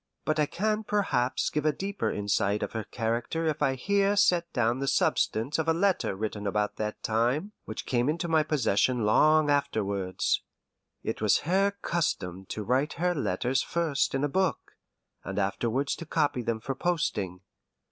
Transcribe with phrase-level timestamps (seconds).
[0.25, 4.51] But I can perhaps give a deeper insight of her character if I here set
[4.51, 9.05] down the substance of a letter written about that time, which came into my possession
[9.05, 10.41] long afterwards.
[11.03, 14.71] It was her custom to write her letters first in a book,
[15.23, 17.41] and afterwards to copy them for posting.